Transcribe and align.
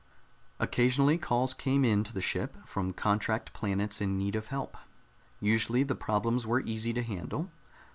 Occasionally 0.59 1.19
calls 1.19 1.53
came 1.53 1.85
in 1.85 2.03
to 2.05 2.11
the 2.11 2.21
ship 2.21 2.57
from 2.65 2.91
contract 2.91 3.53
planets 3.53 4.01
in 4.01 4.17
need 4.17 4.35
of 4.35 4.47
help. 4.47 4.75
Usually 5.39 5.83
the 5.83 5.93
problems 5.93 6.47
were 6.47 6.61
easy 6.61 6.91
to 6.93 7.03
handle. 7.03 7.51